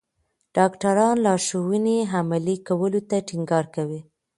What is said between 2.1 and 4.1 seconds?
عملي کولو ته ټینګار کوي.